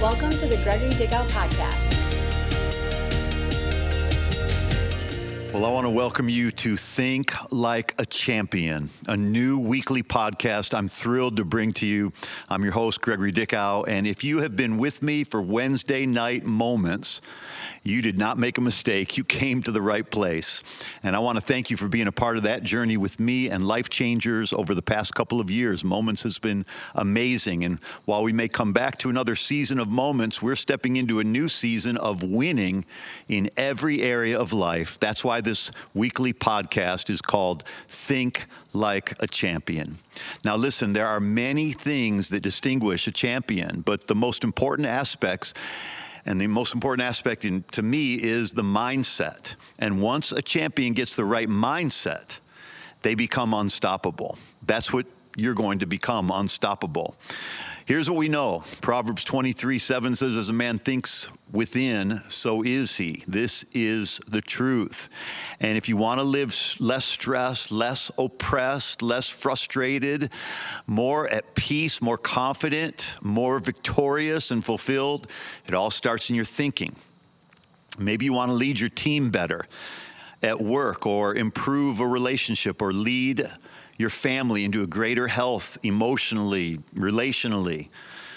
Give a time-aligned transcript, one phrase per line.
[0.00, 1.95] Welcome to the Gregory Dickow Podcast.
[5.56, 10.76] Well, I want to welcome you to Think Like a Champion, a new weekly podcast
[10.76, 12.12] I'm thrilled to bring to you.
[12.50, 16.44] I'm your host, Gregory Dickow, and if you have been with me for Wednesday night
[16.44, 17.22] moments,
[17.82, 19.16] you did not make a mistake.
[19.16, 20.62] You came to the right place.
[21.02, 23.48] And I want to thank you for being a part of that journey with me
[23.48, 25.84] and Life Changers over the past couple of years.
[25.84, 27.64] Moments has been amazing.
[27.64, 31.24] And while we may come back to another season of moments, we're stepping into a
[31.24, 32.84] new season of winning
[33.26, 35.00] in every area of life.
[35.00, 39.96] That's why this weekly podcast is called Think Like a Champion.
[40.44, 45.54] Now, listen, there are many things that distinguish a champion, but the most important aspects
[46.26, 49.54] and the most important aspect in, to me is the mindset.
[49.78, 52.40] And once a champion gets the right mindset,
[53.02, 54.36] they become unstoppable.
[54.66, 57.14] That's what you're going to become unstoppable.
[57.86, 62.96] Here's what we know Proverbs 23 7 says, As a man thinks within, so is
[62.96, 63.22] he.
[63.28, 65.08] This is the truth.
[65.60, 70.30] And if you want to live less stressed, less oppressed, less frustrated,
[70.88, 75.30] more at peace, more confident, more victorious and fulfilled,
[75.68, 76.96] it all starts in your thinking.
[78.00, 79.64] Maybe you want to lead your team better
[80.42, 83.48] at work or improve a relationship or lead
[83.98, 87.88] your family into a greater health emotionally, relationally,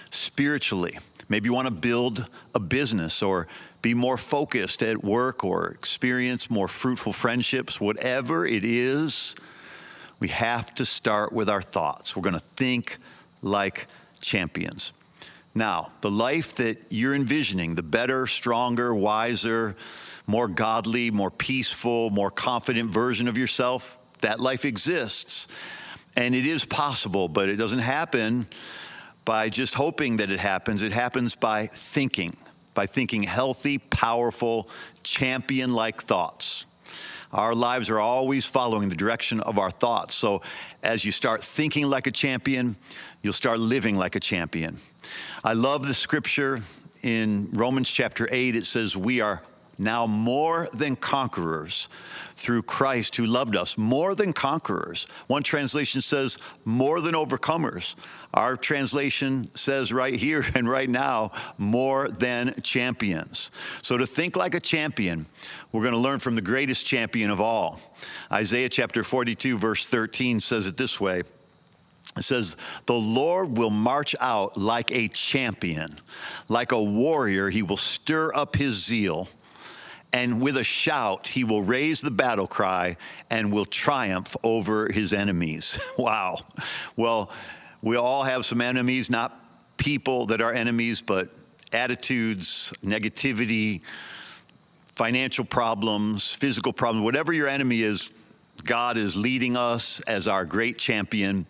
[0.10, 0.98] spiritually.
[1.28, 3.48] Maybe you want to build a business or
[3.82, 7.80] be more focused at work or experience more fruitful friendships.
[7.80, 9.36] Whatever it is,
[10.20, 12.16] we have to start with our thoughts.
[12.16, 12.98] We're going to think
[13.42, 13.88] like
[14.20, 14.94] champions.
[15.56, 19.76] Now, the life that you're envisioning, the better, stronger, wiser,
[20.28, 25.48] more godly, more peaceful, more confident version of yourself, that life exists.
[26.16, 28.48] And it is possible, but it doesn't happen
[29.26, 30.82] by just hoping that it happens.
[30.82, 32.36] It happens by thinking,
[32.74, 34.70] by thinking healthy, powerful,
[35.04, 36.66] champion like thoughts.
[37.32, 40.16] Our lives are always following the direction of our thoughts.
[40.16, 40.42] So
[40.82, 42.76] as you start thinking like a champion,
[43.22, 44.78] you'll start living like a champion.
[45.44, 46.62] I love the scripture
[47.04, 48.56] in Romans chapter 8.
[48.56, 49.44] It says, We are
[49.80, 51.88] now more than conquerors
[52.34, 55.08] through Christ who loved us, more than conquerors.
[55.28, 57.96] One translation says more than overcomers.
[58.34, 63.52] Our translation says right here and right now, more than champions.
[63.82, 65.26] So to think like a champion,
[65.72, 67.80] we're going to learn from the greatest champion of all.
[68.32, 71.24] Isaiah chapter 42, verse 13 says it this way.
[72.18, 75.98] It says, The Lord will march out like a champion,
[76.48, 77.50] like a warrior.
[77.50, 79.30] He will stir up his zeal
[80.12, 82.98] and with a shout, he will raise the battle cry
[83.30, 85.80] and will triumph over his enemies.
[85.98, 86.38] wow.
[86.96, 87.32] Well,
[87.82, 89.40] we all have some enemies, not
[89.78, 91.30] people that are enemies, but
[91.72, 93.82] attitudes, negativity,
[94.96, 98.12] financial problems, physical problems, whatever your enemy is,
[98.66, 101.46] God is leading us as our great champion.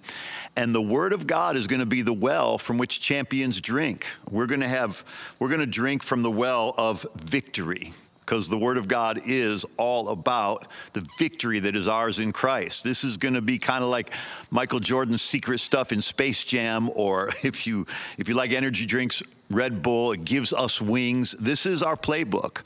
[0.55, 4.05] And the word of God is going to be the well from which champions drink.
[4.29, 5.03] We're going to have,
[5.39, 7.93] we're going to drink from the well of victory
[8.29, 12.83] because the Word of God is all about the victory that is ours in Christ.
[12.83, 14.13] This is going to be kind of like
[14.51, 17.87] Michael Jordan's secret stuff in Space Jam, or if you
[18.19, 20.11] if you like energy drinks, Red Bull.
[20.11, 21.33] It gives us wings.
[21.39, 22.61] This is our playbook.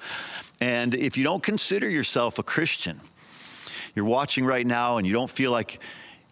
[0.60, 3.00] And if you don't consider yourself a Christian,
[3.96, 5.80] you're watching right now and you don't feel like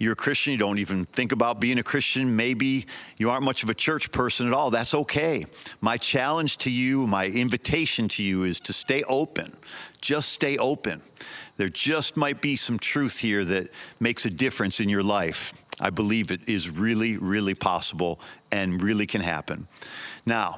[0.02, 2.86] you're a Christian, you don't even think about being a Christian, maybe
[3.18, 5.46] you aren't much of a church person at all, that's okay.
[5.80, 9.56] My challenge to you, my invitation to you is to stay open.
[10.02, 11.02] Just stay open.
[11.58, 13.70] There just might be some truth here that
[14.00, 15.54] makes a difference in your life.
[15.80, 18.20] I believe it is really, really possible
[18.52, 19.68] and really can happen.
[20.26, 20.56] Now,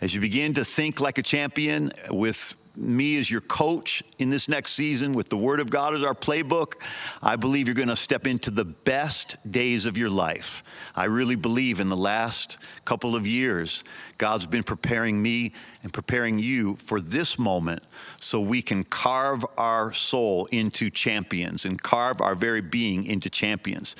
[0.00, 4.48] as you begin to think like a champion with me as your coach in this
[4.48, 6.74] next season with the Word of God as our playbook,
[7.22, 10.62] I believe you're going to step into the best days of your life.
[10.94, 13.82] I really believe in the last couple of years,
[14.18, 15.52] God's been preparing me
[15.82, 17.86] and preparing you for this moment
[18.20, 23.96] so we can carve our soul into champions and carve our very being into champions.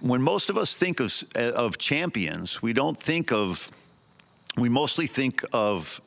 [0.00, 3.70] When most of us think of, of champions, we don't think of,
[4.56, 6.00] we mostly think of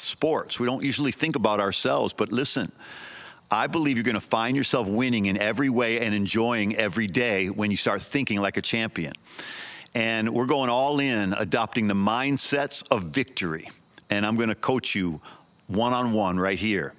[0.00, 0.58] sports.
[0.58, 2.72] We don't usually think about ourselves, but listen,
[3.50, 7.48] I believe you're going to find yourself winning in every way and enjoying every day
[7.48, 9.14] when you start thinking like a champion.
[9.94, 13.68] And we're going all in, adopting the mindsets of victory.
[14.10, 15.20] And I'm going to coach you
[15.66, 16.94] one on one right here.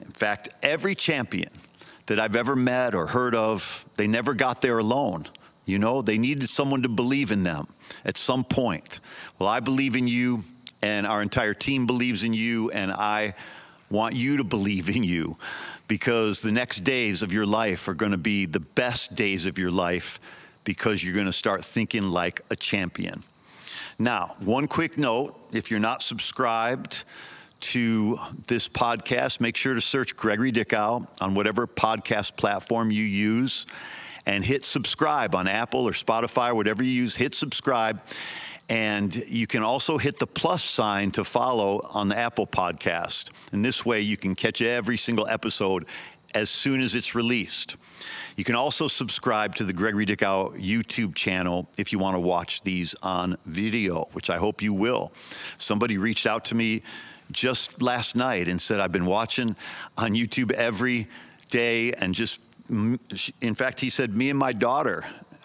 [0.00, 1.50] In fact, every champion
[2.06, 5.26] that I've ever met or heard of, they never got there alone.
[5.64, 7.66] You know, they needed someone to believe in them
[8.04, 9.00] at some point.
[9.38, 10.44] Well, I believe in you
[10.86, 13.34] and our entire team believes in you, and I
[13.90, 15.36] want you to believe in you
[15.88, 19.58] because the next days of your life are going to be the best days of
[19.58, 20.20] your life
[20.62, 23.24] because you're going to start thinking like a champion.
[23.98, 27.04] Now, one quick note if you're not subscribed,
[27.58, 33.66] to this podcast, make sure to search Gregory Dickow on whatever podcast platform you use
[34.26, 38.00] and hit subscribe on Apple or Spotify, whatever you use, hit subscribe.
[38.68, 43.30] And you can also hit the plus sign to follow on the Apple podcast.
[43.52, 45.86] And this way you can catch every single episode
[46.34, 47.76] as soon as it's released.
[48.36, 52.62] You can also subscribe to the Gregory Dickow YouTube channel if you want to watch
[52.62, 55.12] these on video, which I hope you will.
[55.56, 56.82] Somebody reached out to me
[57.32, 59.56] just last night and said, I've been watching
[59.96, 61.08] on YouTube every
[61.50, 62.40] day and just,
[62.70, 62.98] mm,
[63.40, 65.04] in fact, he said, me and my daughter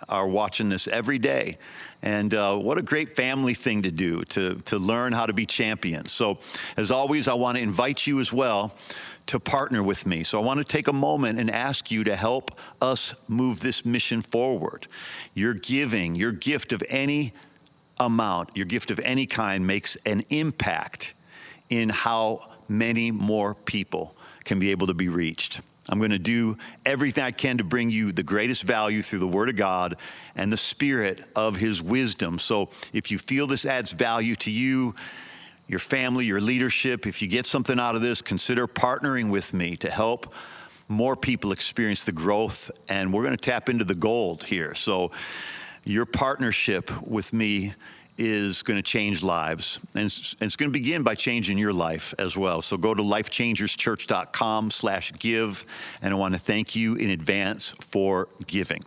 [0.10, 1.58] are watching this every day.
[2.04, 5.46] And uh, what a great family thing to do to, to learn how to be
[5.46, 6.12] champions.
[6.12, 6.40] So,
[6.76, 8.76] as always, I want to invite you as well
[9.28, 10.24] to partner with me.
[10.24, 12.52] So I want to take a moment and ask you to help
[12.82, 14.88] us move this mission forward.
[15.34, 17.34] Your giving, your gift of any
[18.00, 21.14] amount, your gift of any kind makes an impact
[21.70, 25.62] in how many more people can be able to be reached.
[25.92, 29.28] I'm going to do everything I can to bring you the greatest value through the
[29.28, 29.98] Word of God
[30.36, 32.40] and the Spirit of His wisdom.
[32.40, 34.96] So if you feel this adds value to you,
[35.68, 39.76] your family, your leadership, if you get something out of this, consider partnering with me
[39.78, 40.34] to help
[40.88, 42.72] more people experience the growth.
[42.90, 44.74] And we're going to tap into the gold here.
[44.74, 45.12] So,
[45.84, 47.74] your partnership with me
[48.18, 49.80] is going to change lives.
[49.96, 52.62] And it's, it's, going to begin by changing your life as well.
[52.62, 55.66] So go to lifechangerschurch.com slash give.
[56.02, 58.84] And I want to thank you in advance for giving.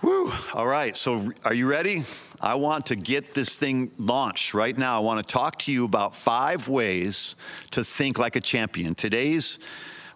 [0.00, 0.32] Whew.
[0.54, 0.96] All right.
[0.96, 2.04] So, are you ready?
[2.40, 4.96] I want to get this thing launched right now.
[4.96, 7.36] I want to talk to you about five ways
[7.72, 8.94] to think like a champion.
[8.94, 9.58] Today's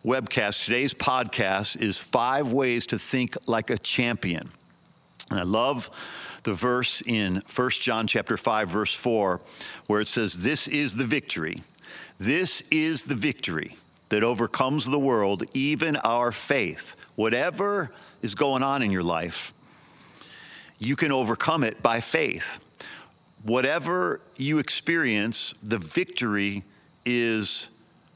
[0.02, 4.49] webcast, today's podcast is five ways to think like a champion.
[5.31, 5.90] And I love
[6.44, 9.41] the verse in 1 John chapter 5 verse 4
[9.87, 11.62] where it says this is the victory.
[12.19, 13.76] This is the victory
[14.11, 16.94] that overcomes the world, even our faith.
[17.17, 17.91] Whatever
[18.23, 19.52] is going on in your life,
[20.79, 22.61] you can overcome it by faith.
[23.43, 26.64] Whatever you experience, the victory
[27.05, 27.69] is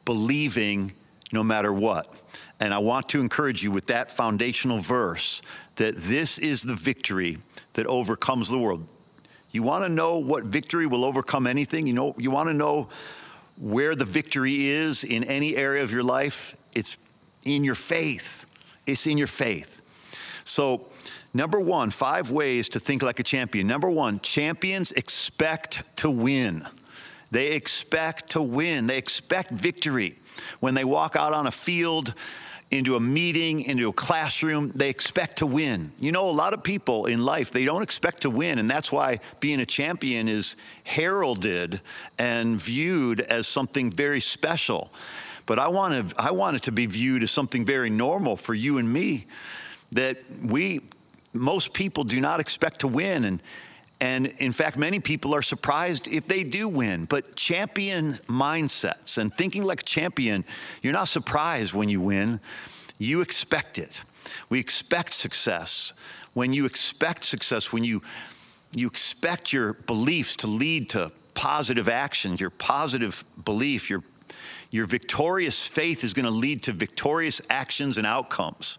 [0.04, 0.92] believing
[1.32, 2.22] no matter what.
[2.60, 5.42] And I want to encourage you with that foundational verse
[5.76, 7.38] that this is the victory
[7.74, 8.90] that overcomes the world.
[9.50, 11.86] You want to know what victory will overcome anything?
[11.86, 12.88] You know, you want to know
[13.56, 16.56] where the victory is in any area of your life?
[16.74, 16.98] It's
[17.44, 18.46] in your faith.
[18.86, 19.82] It's in your faith.
[20.44, 20.86] So,
[21.34, 23.66] Number one, five ways to think like a champion.
[23.66, 26.66] Number one, champions expect to win.
[27.30, 30.18] They expect to win, they expect victory.
[30.60, 32.14] When they walk out on a field,
[32.70, 35.90] into a meeting, into a classroom, they expect to win.
[36.00, 38.92] You know, a lot of people in life, they don't expect to win, and that's
[38.92, 40.54] why being a champion is
[40.84, 41.80] heralded
[42.18, 44.92] and viewed as something very special.
[45.46, 48.52] But I want, to, I want it to be viewed as something very normal for
[48.52, 49.26] you and me
[49.92, 50.82] that we
[51.32, 53.24] most people do not expect to win.
[53.24, 53.42] And,
[54.00, 57.06] and in fact, many people are surprised if they do win.
[57.06, 60.44] But champion mindsets and thinking like a champion,
[60.82, 62.40] you're not surprised when you win.
[62.98, 64.04] You expect it.
[64.48, 65.92] We expect success.
[66.32, 68.02] When you expect success, when you,
[68.72, 74.04] you expect your beliefs to lead to positive actions, your positive belief, your,
[74.70, 78.78] your victorious faith is going to lead to victorious actions and outcomes.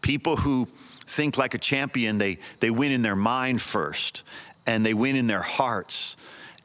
[0.00, 0.68] People who
[1.06, 4.22] think like a champion, they, they win in their mind first,
[4.66, 6.16] and they win in their hearts,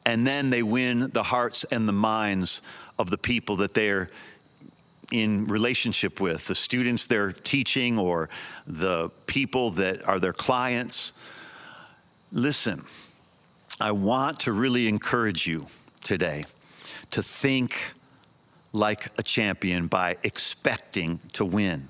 [0.06, 2.62] and then they win the hearts and the minds
[2.98, 4.08] of the people that they're
[5.12, 8.28] in relationship with, the students they're teaching or
[8.66, 11.12] the people that are their clients.
[12.30, 12.84] Listen,
[13.80, 15.66] I want to really encourage you
[16.02, 16.44] today
[17.10, 17.94] to think
[18.72, 21.88] like a champion by expecting to win.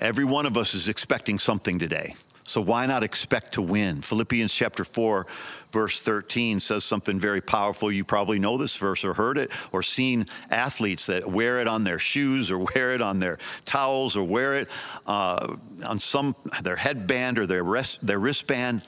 [0.00, 2.14] Every one of us is expecting something today.
[2.44, 4.00] So why not expect to win?
[4.00, 5.26] Philippians chapter 4,
[5.70, 7.92] verse 13 says something very powerful.
[7.92, 11.84] You probably know this verse or heard it or seen athletes that wear it on
[11.84, 13.36] their shoes or wear it on their
[13.66, 14.70] towels or wear it
[15.06, 18.82] uh, on some their headband or their wrist, their wristband.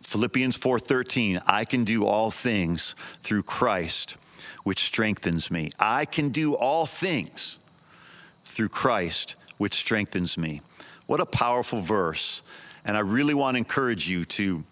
[0.00, 4.16] Philippians 4:13, I can do all things through Christ
[4.64, 5.70] which strengthens me.
[5.78, 7.60] I can do all things
[8.44, 10.60] through Christ which strengthens me.
[11.06, 12.42] What a powerful verse.
[12.84, 14.64] And I really want to encourage you to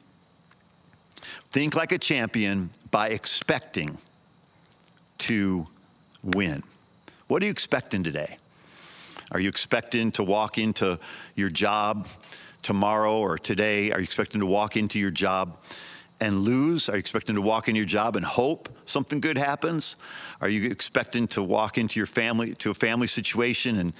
[1.50, 3.98] Think like a champion by expecting
[5.18, 5.66] to
[6.22, 6.62] win.
[7.28, 8.36] What are you expecting today?
[9.32, 10.98] Are you expecting to walk into
[11.34, 12.06] your job
[12.62, 13.92] tomorrow or today?
[13.92, 15.58] Are you expecting to walk into your job
[16.20, 16.88] and lose?
[16.88, 19.96] Are you expecting to walk into your job and hope something good happens?
[20.40, 23.92] Are you expecting to walk into your family to a family situation and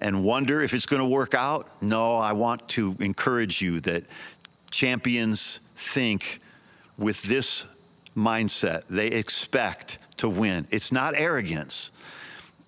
[0.00, 1.82] and wonder if it's going to work out?
[1.82, 4.04] No, I want to encourage you that
[4.70, 6.40] champions think
[6.96, 7.66] with this
[8.16, 8.86] mindset.
[8.88, 10.66] They expect to win.
[10.70, 11.92] It's not arrogance.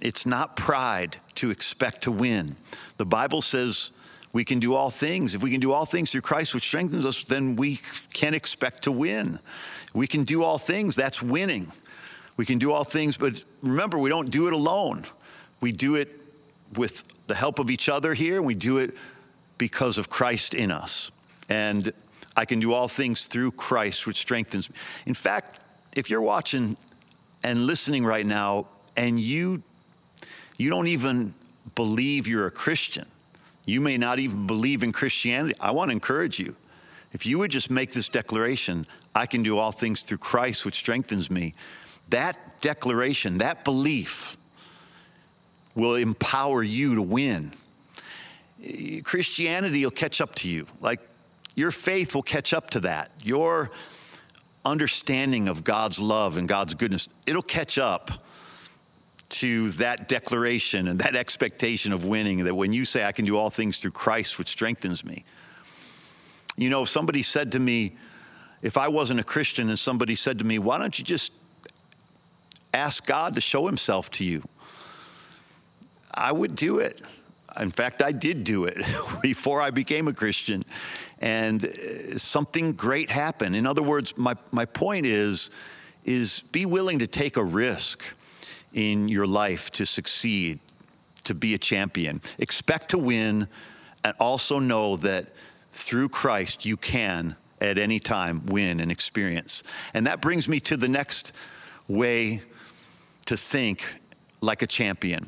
[0.00, 2.56] It's not pride to expect to win.
[2.96, 3.90] The Bible says
[4.32, 5.34] we can do all things.
[5.34, 7.80] If we can do all things through Christ, which strengthens us, then we
[8.12, 9.40] can expect to win.
[9.92, 10.94] We can do all things.
[10.96, 11.72] That's winning.
[12.36, 15.04] We can do all things, but remember, we don't do it alone.
[15.60, 16.19] We do it
[16.76, 18.96] with the help of each other here, and we do it
[19.58, 21.10] because of Christ in us.
[21.48, 21.92] And
[22.36, 24.76] I can do all things through Christ, which strengthens me.
[25.06, 25.60] In fact,
[25.96, 26.76] if you're watching
[27.42, 29.62] and listening right now, and you
[30.58, 31.34] you don't even
[31.74, 33.06] believe you're a Christian,
[33.64, 35.54] you may not even believe in Christianity.
[35.60, 36.54] I want to encourage you.
[37.12, 40.76] If you would just make this declaration, I can do all things through Christ, which
[40.76, 41.54] strengthens me,
[42.10, 44.36] that declaration, that belief
[45.74, 47.52] will empower you to win.
[49.04, 50.66] Christianity will catch up to you.
[50.80, 51.00] Like
[51.54, 53.10] your faith will catch up to that.
[53.24, 53.70] Your
[54.64, 58.10] understanding of God's love and God's goodness, it'll catch up
[59.30, 63.36] to that declaration and that expectation of winning that when you say, I can do
[63.36, 65.24] all things through Christ, which strengthens me.
[66.56, 67.96] You know, if somebody said to me,
[68.60, 71.32] if I wasn't a Christian and somebody said to me, why don't you just
[72.74, 74.42] ask God to show himself to you?
[76.14, 77.00] I would do it.
[77.58, 78.78] In fact, I did do it
[79.22, 80.64] before I became a Christian.
[81.18, 83.56] And uh, something great happened.
[83.56, 85.50] In other words, my, my point is,
[86.04, 88.14] is be willing to take a risk
[88.72, 90.60] in your life to succeed,
[91.24, 92.20] to be a champion.
[92.38, 93.48] Expect to win,
[94.04, 95.30] and also know that
[95.72, 99.62] through Christ you can at any time win and experience.
[99.92, 101.32] And that brings me to the next
[101.88, 102.40] way
[103.26, 104.00] to think
[104.40, 105.26] like a champion.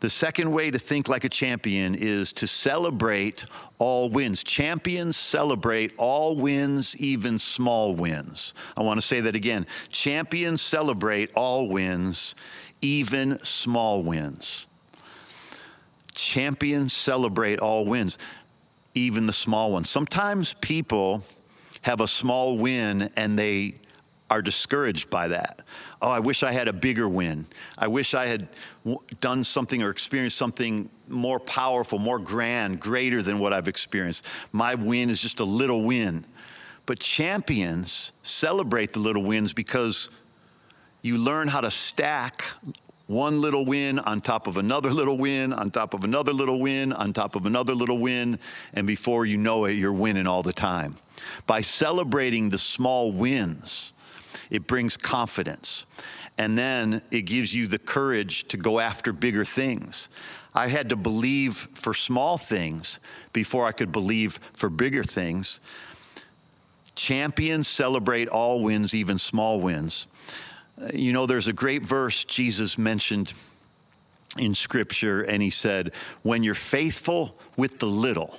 [0.00, 3.46] The second way to think like a champion is to celebrate
[3.78, 4.44] all wins.
[4.44, 8.54] Champions celebrate all wins, even small wins.
[8.76, 9.66] I want to say that again.
[9.88, 12.36] Champions celebrate all wins,
[12.80, 14.68] even small wins.
[16.14, 18.18] Champions celebrate all wins,
[18.94, 19.90] even the small ones.
[19.90, 21.22] Sometimes people
[21.82, 23.74] have a small win and they
[24.30, 25.62] are discouraged by that.
[26.02, 27.46] Oh, I wish I had a bigger win.
[27.76, 28.48] I wish I had
[29.20, 34.24] done something or experienced something more powerful, more grand, greater than what I've experienced.
[34.52, 36.24] My win is just a little win.
[36.86, 40.10] But champions celebrate the little wins because
[41.02, 42.44] you learn how to stack
[43.06, 46.92] one little win on top of another little win, on top of another little win,
[46.92, 48.38] on top of another little win,
[48.74, 50.94] and before you know it, you're winning all the time.
[51.46, 53.94] By celebrating the small wins,
[54.50, 55.86] it brings confidence.
[56.36, 60.08] And then it gives you the courage to go after bigger things.
[60.54, 63.00] I had to believe for small things
[63.32, 65.60] before I could believe for bigger things.
[66.94, 70.06] Champions celebrate all wins, even small wins.
[70.80, 73.34] Uh, you know, there's a great verse Jesus mentioned
[74.36, 78.36] in Scripture, and he said, When you're faithful with the little,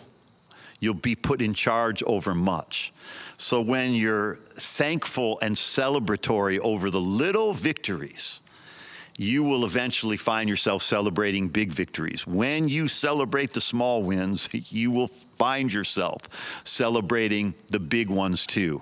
[0.80, 2.94] you'll be put in charge over much.
[3.39, 8.41] So when you're thankful and celebratory over the little victories,
[9.17, 12.27] you will eventually find yourself celebrating big victories.
[12.27, 16.24] When you celebrate the small wins, you will find yourself
[16.65, 18.81] celebrating the big ones too.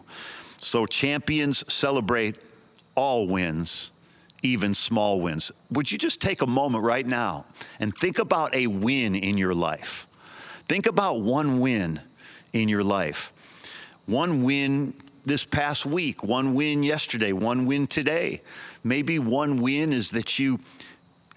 [0.57, 2.37] So champions celebrate
[2.95, 3.91] all wins,
[4.41, 5.51] even small wins.
[5.69, 7.45] Would you just take a moment right now
[7.79, 10.07] and think about a win in your life?
[10.67, 12.01] Think about one win
[12.53, 13.33] in your life.
[14.07, 14.93] One win
[15.25, 18.41] this past week, one win yesterday, one win today.
[18.81, 20.61] Maybe one win is that you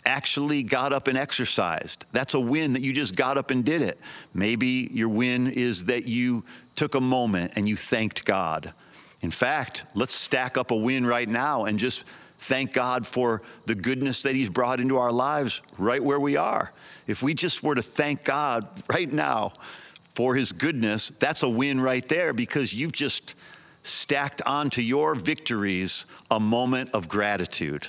[0.07, 2.07] actually got up and exercised.
[2.12, 3.99] That's a win that you just got up and did it.
[4.33, 6.45] Maybe your win is that you
[6.77, 8.73] took a moment and you thanked God.
[9.21, 12.05] In fact, let's stack up a win right now and just
[12.39, 16.73] thank God for the goodness that He's brought into our lives right where we are.
[17.09, 19.55] If we just were to thank God right now
[20.21, 23.35] for His goodness, that's a win right there because you've just
[23.83, 27.87] stacked onto your victories a moment of gratitude.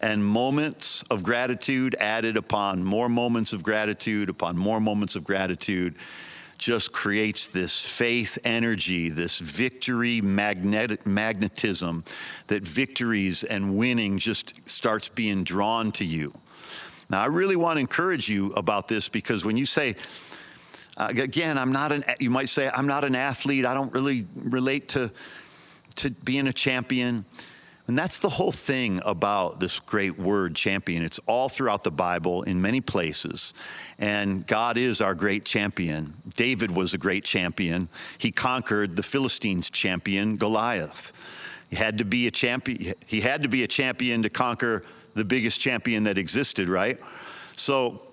[0.00, 5.96] And moments of gratitude added upon more moments of gratitude, upon more moments of gratitude
[6.56, 12.04] just creates this faith energy, this victory magnetism,
[12.46, 16.32] that victories and winning just starts being drawn to you.
[17.10, 19.96] Now, I really want to encourage you about this because when you say,
[20.96, 24.26] uh, again, I'm not an, you might say, I'm not an athlete, I don't really
[24.34, 25.10] relate to,
[25.96, 27.24] to being a champion.
[27.88, 31.02] And that's the whole thing about this great word champion.
[31.02, 33.54] It's all throughout the Bible in many places.
[33.98, 36.14] And God is our great champion.
[36.36, 37.88] David was a great champion.
[38.18, 41.12] He conquered the Philistines' champion, Goliath.
[41.70, 42.94] He had to be a champion.
[43.06, 44.82] He had to be a champion to conquer
[45.14, 46.98] the biggest champion that existed, right?
[47.56, 48.11] So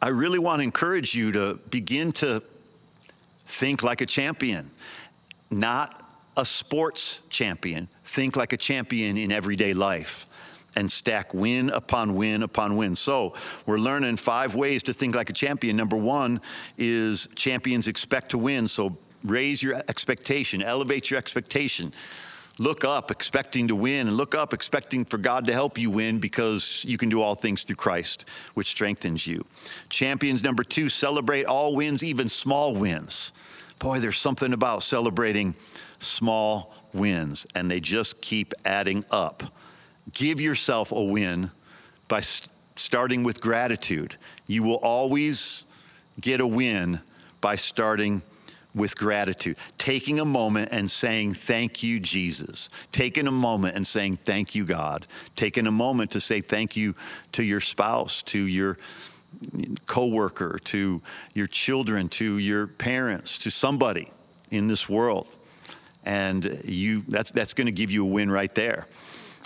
[0.00, 2.42] I really want to encourage you to begin to
[3.38, 4.70] think like a champion,
[5.50, 6.04] not
[6.36, 7.88] a sports champion.
[8.04, 10.26] Think like a champion in everyday life
[10.76, 12.96] and stack win upon win upon win.
[12.96, 15.76] So, we're learning five ways to think like a champion.
[15.76, 16.40] Number one
[16.76, 18.66] is champions expect to win.
[18.66, 21.92] So, raise your expectation, elevate your expectation.
[22.58, 26.20] Look up expecting to win, and look up expecting for God to help you win
[26.20, 29.44] because you can do all things through Christ, which strengthens you.
[29.88, 33.32] Champions number two, celebrate all wins, even small wins.
[33.80, 35.56] Boy, there's something about celebrating
[35.98, 39.42] small wins, and they just keep adding up.
[40.12, 41.50] Give yourself a win
[42.06, 44.16] by st- starting with gratitude.
[44.46, 45.66] You will always
[46.20, 47.00] get a win
[47.40, 48.22] by starting
[48.74, 52.68] with gratitude, taking a moment and saying, Thank you, Jesus.
[52.92, 55.06] Taking a moment and saying, Thank you, God.
[55.36, 56.94] Taking a moment to say thank you
[57.32, 58.78] to your spouse, to your
[59.86, 61.00] coworker, to
[61.34, 64.10] your children, to your parents, to somebody
[64.50, 65.28] in this world
[66.04, 68.86] and you that's that's going to give you a win right there.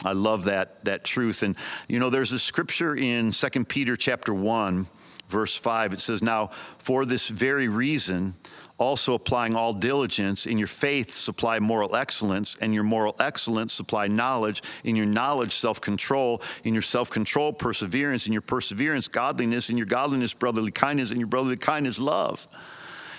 [0.04, 1.42] I love that that truth.
[1.42, 1.56] And
[1.88, 4.86] you know, there's a scripture in 2 Peter chapter 1,
[5.28, 5.92] verse 5.
[5.92, 8.34] It says, Now for this very reason,
[8.78, 14.06] also applying all diligence, in your faith supply moral excellence, and your moral excellence supply
[14.06, 19.86] knowledge, in your knowledge, self-control, in your self-control, perseverance, in your perseverance, godliness, in your
[19.86, 22.46] godliness, brotherly kindness, in your brotherly kindness, love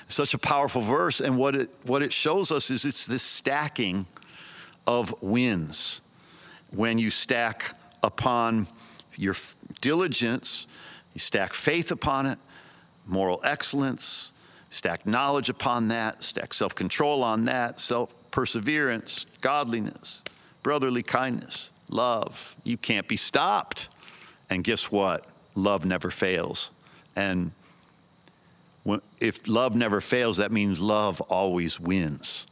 [0.09, 1.21] such a powerful verse.
[1.21, 4.07] And what it, what it shows us is it's this stacking
[4.85, 6.01] of wins.
[6.71, 8.67] When you stack upon
[9.15, 9.35] your
[9.81, 10.67] diligence,
[11.13, 12.39] you stack faith upon it,
[13.05, 14.33] moral excellence,
[14.69, 20.23] stack knowledge upon that, stack self control on that, self perseverance, godliness,
[20.63, 22.55] brotherly kindness, love.
[22.63, 23.89] You can't be stopped.
[24.49, 25.25] And guess what?
[25.55, 26.71] Love never fails.
[27.15, 27.51] And
[29.19, 32.47] if love never fails, that means love always wins.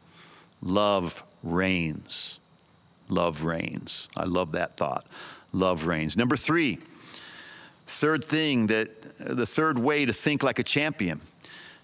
[0.62, 2.40] Love reigns.
[3.10, 4.10] Love reigns.
[4.18, 5.08] I love that thought.
[5.54, 6.18] Love reigns.
[6.18, 6.80] Number three,
[7.86, 11.22] third thing that the third way to think like a champion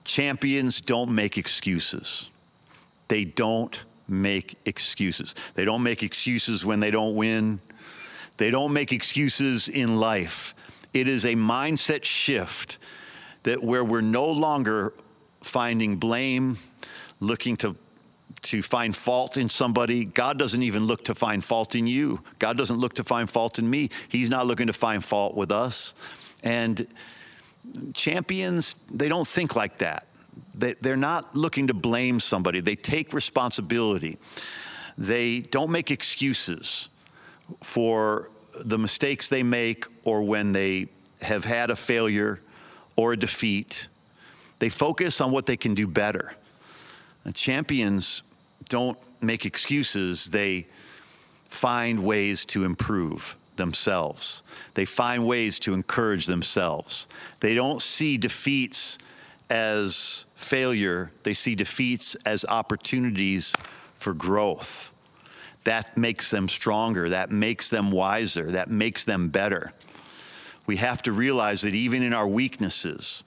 [0.04, 2.30] champions don't make excuses.
[3.08, 5.36] They don't make excuses.
[5.56, 7.60] They don't make excuses when they don't win.
[8.38, 10.56] They don't make excuses in life.
[10.94, 12.78] It is a mindset shift
[13.44, 14.94] that where we're no longer
[15.42, 16.58] finding blame,
[17.20, 17.76] looking to
[18.42, 20.04] to find fault in somebody.
[20.04, 22.22] God doesn't even look to find fault in you.
[22.39, 23.89] God doesn't look to find fault in me.
[24.10, 25.94] He's not looking to find fault with us.
[26.44, 26.86] And
[27.93, 30.08] champions, they don't think like that.
[30.56, 34.17] They, they're not looking to blame somebody, they take responsibility.
[34.95, 36.89] They don't make excuses
[37.63, 38.30] for
[38.63, 40.89] the mistakes they make or when they
[41.21, 42.39] have had a failure
[42.95, 43.88] or a defeat.
[44.60, 46.36] They focus on what they can do better.
[47.26, 48.21] And champions
[48.69, 50.67] don't make excuses, they
[51.45, 54.44] find ways to improve themselves.
[54.74, 57.08] They find ways to encourage themselves.
[57.39, 58.98] They don't see defeats
[59.50, 63.54] as failure, they see defeats as opportunities
[63.94, 64.94] for growth.
[65.63, 69.74] That makes them stronger, that makes them wiser, that makes them better
[70.66, 73.24] we have to realize that even in our weaknesses,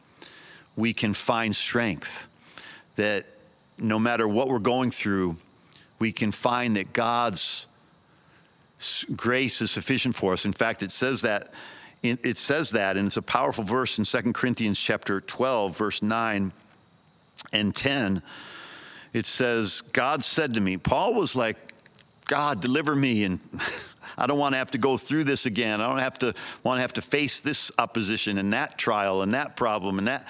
[0.74, 2.28] we can find strength.
[2.96, 3.26] That
[3.80, 5.36] no matter what we're going through,
[5.98, 7.68] we can find that God's
[9.14, 10.44] grace is sufficient for us.
[10.44, 11.52] In fact, it says that
[12.02, 16.52] it says that, and it's a powerful verse in 2 Corinthians chapter 12, verse 9
[17.52, 18.22] and 10.
[19.12, 21.56] It says, God said to me, Paul was like,
[22.26, 23.24] God, deliver me.
[23.24, 23.40] And
[24.18, 25.80] I don't want to have to go through this again.
[25.80, 29.34] I don't have to want to have to face this opposition and that trial and
[29.34, 30.28] that problem and that.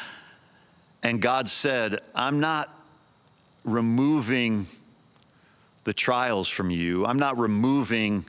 [1.02, 2.72] And God said, I'm not
[3.64, 4.66] removing
[5.84, 7.04] the trials from you.
[7.06, 8.24] I'm not removing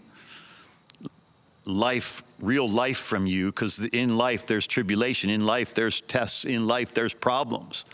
[1.68, 6.66] life, real life from you, because in life there's tribulation, in life there's tests, in
[6.66, 7.86] life there's problems.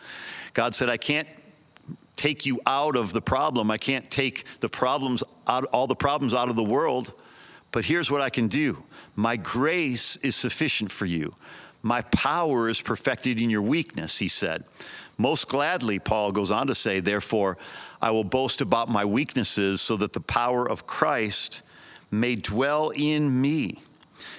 [0.54, 1.28] God said, I can't
[2.16, 3.72] take you out of the problem.
[3.72, 7.14] I can't take the problems out, all the problems out of the world,
[7.72, 8.84] but here's what I can do.
[9.16, 11.34] My grace is sufficient for you.
[11.82, 14.64] My power is perfected in your weakness, he said.
[15.18, 17.58] Most gladly, Paul goes on to say, therefore,
[18.02, 21.62] I will boast about my weaknesses so that the power of Christ
[22.13, 23.82] may dwell in me.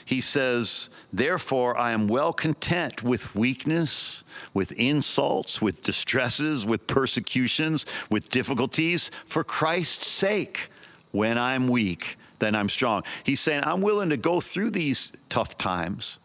[0.05, 7.87] He says, Therefore, I am well content with weakness, with insults, with distresses, with persecutions,
[8.11, 10.71] with difficulties, for Christ's sake.
[11.11, 13.05] When I'm weak, then I'm strong.
[13.23, 16.19] He's saying, I'm willing to go through these tough times.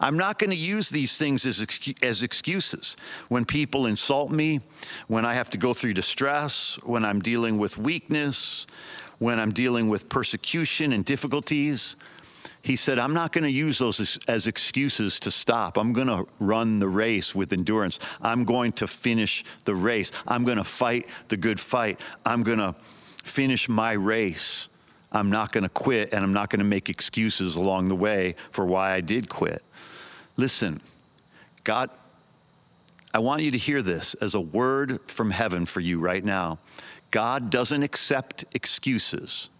[0.00, 1.60] I'm not going to use these things as,
[2.02, 2.96] as excuses.
[3.28, 4.60] When people insult me,
[5.06, 8.66] when I have to go through distress, when I'm dealing with weakness,
[9.22, 11.96] when I'm dealing with persecution and difficulties,
[12.62, 15.78] he said, I'm not going to use those as, excuses to stop.
[15.78, 18.00] I'm going to run the race with endurance.
[18.20, 20.10] I'm going to finish the race.
[20.26, 22.00] I'm going to fight the good fight.
[22.26, 22.74] I'm going to
[23.22, 24.68] finish my race.
[25.12, 28.34] I'm not going to quit and I'm not going to make excuses along the way
[28.50, 29.62] for why I did quit.
[30.36, 30.80] Listen,
[31.62, 31.90] God,
[33.14, 36.58] I want you to hear this as a word from heaven for you right now.
[37.12, 39.50] God doesn't accept excuses,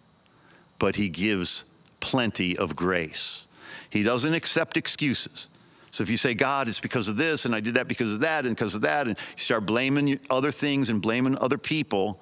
[0.81, 1.65] but He gives
[2.01, 3.47] plenty of grace.
[3.89, 5.49] He doesn't accept excuses.
[5.93, 8.21] So if you say, God, it's because of this, and I did that because of
[8.21, 12.19] that, and because of that, and you start blaming other things and blaming other people,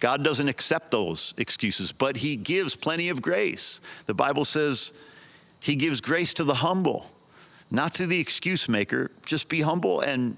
[0.00, 3.80] God doesn't accept those excuses, but He gives plenty of grace.
[4.04, 4.92] The Bible says
[5.60, 7.06] He gives grace to the humble
[7.74, 9.10] not to the excuse maker.
[9.26, 10.36] Just be humble and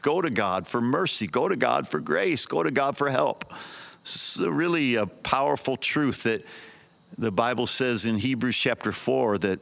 [0.00, 3.52] go to God for mercy, go to God for grace, go to God for help.
[4.02, 6.44] This is a really a powerful truth that
[7.18, 9.60] the Bible says in Hebrews chapter 4 that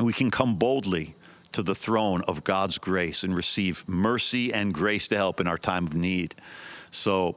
[0.00, 1.14] we can come boldly
[1.52, 5.58] to the throne of God's grace and receive mercy and grace to help in our
[5.58, 6.34] time of need.
[6.90, 7.36] So,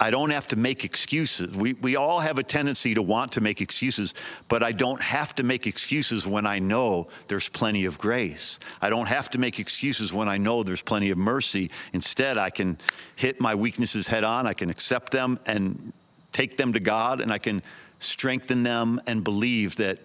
[0.00, 1.56] I don't have to make excuses.
[1.56, 4.14] We, we all have a tendency to want to make excuses,
[4.48, 8.58] but I don't have to make excuses when I know there's plenty of grace.
[8.80, 11.70] I don't have to make excuses when I know there's plenty of mercy.
[11.92, 12.78] Instead, I can
[13.16, 15.92] hit my weaknesses head on, I can accept them and
[16.32, 17.62] take them to God, and I can
[17.98, 19.98] strengthen them and believe that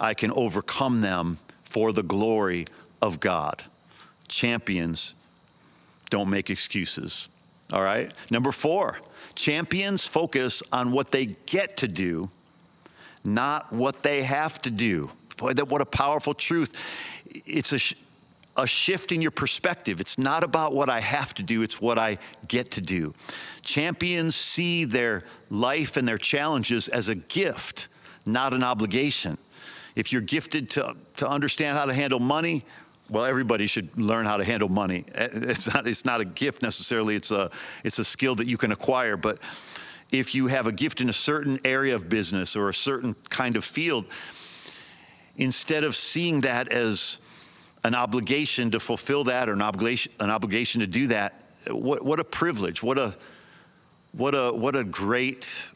[0.00, 2.66] I can overcome them for the glory
[3.02, 3.64] of God.
[4.28, 5.14] Champions
[6.10, 7.28] don't make excuses.
[7.72, 8.12] All right.
[8.30, 8.98] Number four,
[9.34, 12.30] champions focus on what they get to do,
[13.24, 15.10] not what they have to do.
[15.36, 16.74] Boy, that what a powerful truth.
[17.44, 17.80] It's a,
[18.62, 20.00] a shift in your perspective.
[20.00, 23.14] It's not about what I have to do, it's what I get to do.
[23.62, 27.88] Champions see their life and their challenges as a gift,
[28.24, 29.38] not an obligation.
[29.96, 32.64] If you're gifted to, to understand how to handle money,
[33.08, 35.04] well, everybody should learn how to handle money.
[35.14, 37.50] It's not, it's not a gift necessarily, it's a,
[37.84, 39.16] it's a skill that you can acquire.
[39.16, 39.38] But
[40.10, 43.56] if you have a gift in a certain area of business or a certain kind
[43.56, 44.06] of field,
[45.36, 47.18] instead of seeing that as
[47.84, 52.20] an obligation to fulfill that or an obligation, an obligation to do that, what, what
[52.20, 53.16] a privilege, what a,
[54.12, 55.70] what a, what a great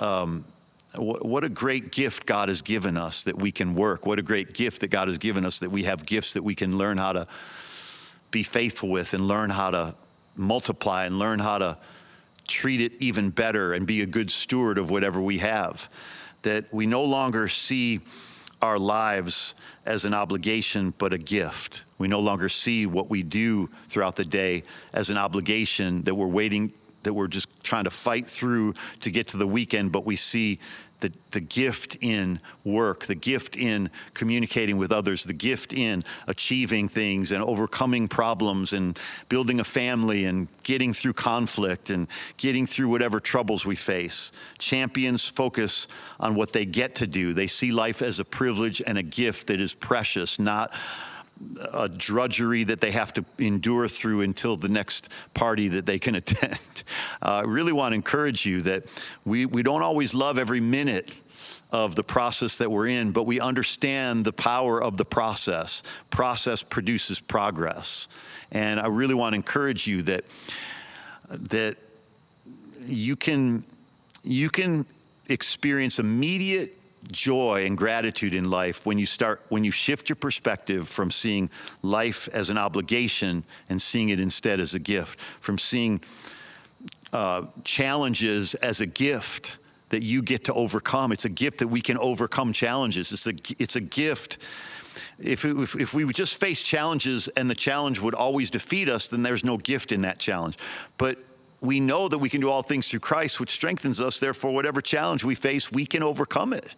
[0.00, 0.44] um,
[0.96, 4.06] what a great gift God has given us that we can work.
[4.06, 6.54] What a great gift that God has given us that we have gifts that we
[6.54, 7.26] can learn how to
[8.30, 9.94] be faithful with and learn how to
[10.36, 11.78] multiply and learn how to
[12.46, 15.88] treat it even better and be a good steward of whatever we have.
[16.42, 18.00] That we no longer see
[18.60, 19.54] our lives
[19.86, 21.84] as an obligation, but a gift.
[21.98, 26.26] We no longer see what we do throughout the day as an obligation that we're
[26.26, 26.72] waiting
[27.04, 30.58] that we're just trying to fight through to get to the weekend, but we see
[31.00, 36.88] the, the gift in work, the gift in communicating with others, the gift in achieving
[36.88, 42.88] things and overcoming problems and building a family and getting through conflict and getting through
[42.88, 44.32] whatever troubles we face.
[44.58, 45.88] Champions focus
[46.20, 47.34] on what they get to do.
[47.34, 50.72] They see life as a privilege and a gift that is precious, not
[51.72, 56.14] a drudgery that they have to endure through until the next party that they can
[56.20, 56.84] attend.
[57.22, 58.84] Uh, I really want to encourage you that
[59.24, 61.12] we, we don't always love every minute
[61.70, 65.82] of the process that we're in, but we understand the power of the process.
[66.10, 68.06] Process produces progress.
[68.52, 70.24] And I really want to encourage you that,
[71.28, 71.76] that
[72.86, 73.64] you can,
[74.22, 74.86] you can
[75.28, 76.73] experience immediate
[77.10, 81.50] joy and gratitude in life when you start when you shift your perspective from seeing
[81.82, 86.00] life as an obligation and seeing it instead as a gift from seeing
[87.12, 89.58] uh, challenges as a gift
[89.90, 91.12] that you get to overcome.
[91.12, 93.12] It's a gift that we can overcome challenges.
[93.12, 94.38] It's a, it's a gift.
[95.20, 99.08] If, if, if we would just face challenges and the challenge would always defeat us,
[99.08, 100.58] then there's no gift in that challenge.
[100.98, 101.18] But
[101.64, 104.20] we know that we can do all things through Christ, which strengthens us.
[104.20, 106.76] Therefore, whatever challenge we face, we can overcome it.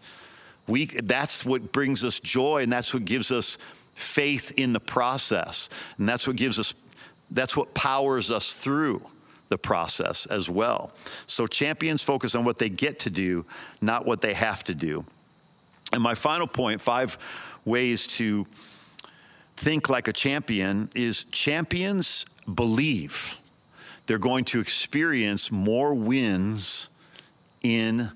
[0.69, 3.59] We, that's what brings us joy, and that's what gives us
[3.95, 5.69] faith in the process.
[5.99, 6.75] And that's what gives us,
[7.31, 9.03] that's what powers us through
[9.49, 10.93] the process as well.
[11.27, 13.47] So champions focus on what they get to do,
[13.81, 15.05] not what they have to do.
[15.93, 17.17] And my final point five
[17.65, 18.47] ways to
[19.57, 23.41] think like a champion is champions believe
[24.07, 26.89] they're going to experience more wins
[27.63, 28.11] in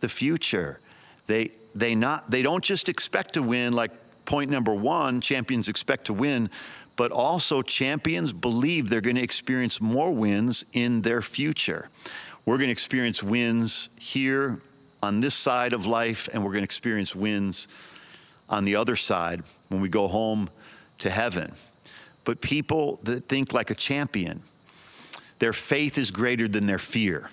[0.00, 0.80] the future.
[1.26, 3.92] They, they, not, they don't just expect to win, like
[4.24, 6.50] point number one, champions expect to win,
[6.96, 11.88] but also champions believe they're going to experience more wins in their future.
[12.44, 14.60] We're going to experience wins here
[15.02, 17.68] on this side of life, and we're going to experience wins
[18.48, 20.48] on the other side when we go home
[20.98, 21.52] to heaven.
[22.24, 24.42] But people that think like a champion,
[25.38, 27.28] their faith is greater than their fear.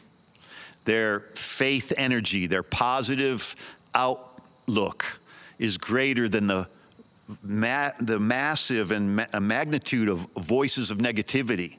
[0.86, 3.56] Their faith energy, their positive
[3.96, 5.22] outlook
[5.58, 6.68] is greater than the,
[7.42, 11.78] ma- the massive and ma- magnitude of voices of negativity.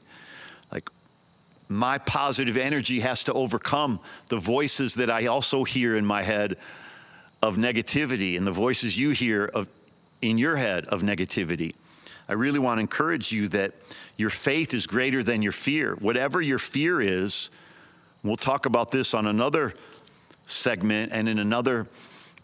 [0.71, 0.89] Like,
[1.67, 6.57] my positive energy has to overcome the voices that I also hear in my head
[7.43, 9.69] of negativity and the voices you hear of,
[10.21, 11.75] in your head of negativity.
[12.27, 13.73] I really want to encourage you that
[14.17, 15.95] your faith is greater than your fear.
[15.99, 17.51] Whatever your fear is,
[18.23, 19.73] we'll talk about this on another
[20.45, 21.87] segment and in another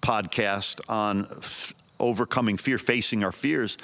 [0.02, 3.78] podcast on f- overcoming fear, facing our fears.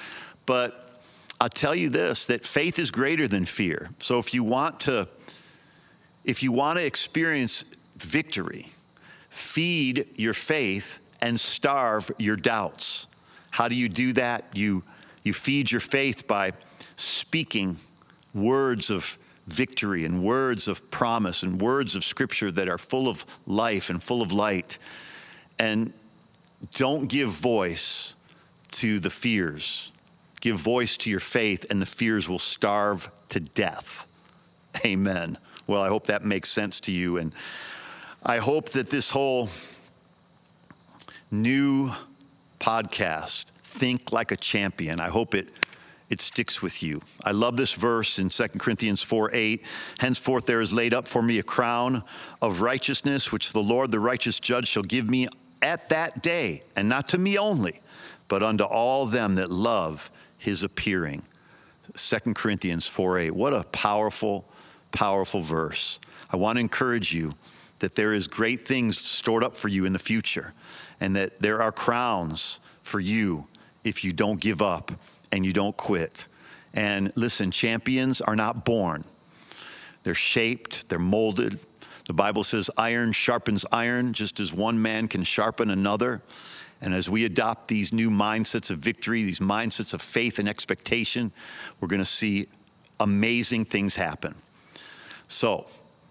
[0.45, 1.01] But
[1.39, 3.89] I'll tell you this that faith is greater than fear.
[3.99, 5.07] So if you want to
[6.23, 7.63] if you want to experience
[7.95, 8.67] victory,
[9.29, 13.07] feed your faith and starve your doubts.
[13.49, 14.43] How do you do that?
[14.53, 14.83] You
[15.27, 16.53] you feed your faith by
[16.95, 17.77] speaking
[18.33, 23.25] words of victory and words of promise and words of scripture that are full of
[23.45, 24.77] life and full of light.
[25.59, 25.93] And
[26.73, 28.15] don't give voice
[28.71, 29.91] to the fears.
[30.41, 34.05] Give voice to your faith, and the fears will starve to death.
[34.85, 35.37] Amen.
[35.65, 37.17] Well, I hope that makes sense to you.
[37.17, 37.33] And
[38.23, 39.49] I hope that this whole
[41.31, 41.91] new
[42.59, 45.51] podcast, Think Like a Champion, I hope it
[46.09, 47.01] it sticks with you.
[47.23, 49.65] I love this verse in 2 Corinthians 4 8.
[49.99, 52.03] Henceforth there is laid up for me a crown
[52.41, 55.27] of righteousness, which the Lord, the righteous judge, shall give me
[55.61, 57.81] at that day, and not to me only,
[58.27, 61.23] but unto all them that love his appearing.
[61.95, 63.31] 2 Corinthians 4 8.
[63.31, 64.45] What a powerful,
[64.91, 65.99] powerful verse.
[66.31, 67.33] I want to encourage you
[67.79, 70.53] that there is great things stored up for you in the future,
[70.99, 73.47] and that there are crowns for you
[73.83, 74.91] if you don't give up
[75.31, 76.27] and you don't quit.
[76.73, 79.03] And listen, champions are not born,
[80.03, 81.59] they're shaped, they're molded.
[82.05, 86.21] The Bible says iron sharpens iron, just as one man can sharpen another.
[86.79, 91.33] And as we adopt these new mindsets of victory, these mindsets of faith and expectation,
[91.79, 92.47] we're going to see
[92.99, 94.35] amazing things happen.
[95.27, 95.67] So,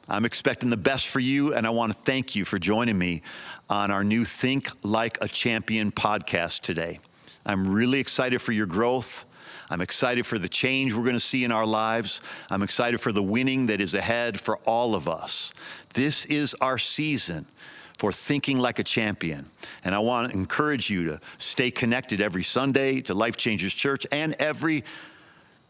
[0.08, 3.22] I'm expecting the best for you, and I want to thank you for joining me
[3.68, 7.00] on our new Think Like a Champion podcast today.
[7.44, 9.24] I'm really excited for your growth.
[9.68, 12.20] I'm excited for the change we're going to see in our lives.
[12.50, 15.52] I'm excited for the winning that is ahead for all of us.
[15.94, 17.48] This is our season
[17.98, 19.46] for thinking like a champion.
[19.82, 24.06] And I want to encourage you to stay connected every Sunday to Life Changers Church
[24.12, 24.84] and every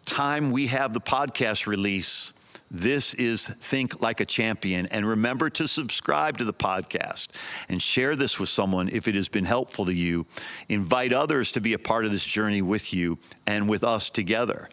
[0.05, 2.35] time we have the podcast release
[2.71, 4.87] this is Think Like a Champion.
[4.87, 7.29] And remember to subscribe to the podcast
[7.69, 10.27] and share this with someone if it has been helpful to you.
[10.69, 14.69] Invite others to be a part of this journey with you and with us together.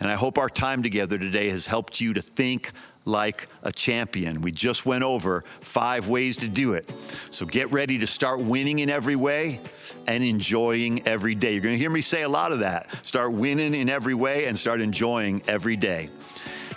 [0.00, 2.72] And I hope our time together today has helped you to think
[3.04, 4.42] like a champion.
[4.42, 6.90] We just went over five ways to do it.
[7.30, 9.60] So get ready to start winning in every way
[10.06, 11.52] and enjoying every day.
[11.52, 12.88] You're going to hear me say a lot of that.
[13.04, 16.10] Start winning in every way and start enjoying every day.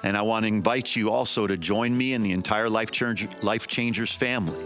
[0.03, 2.91] And I want to invite you also to join me and the entire Life,
[3.43, 4.59] Life Changers family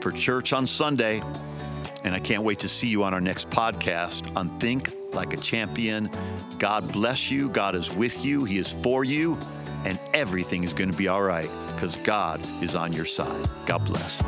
[0.00, 1.22] for church on Sunday.
[2.04, 5.36] And I can't wait to see you on our next podcast on Think Like a
[5.36, 6.10] Champion.
[6.58, 7.48] God bless you.
[7.48, 8.44] God is with you.
[8.44, 9.38] He is for you.
[9.84, 13.48] And everything is going to be all right because God is on your side.
[13.66, 14.22] God bless.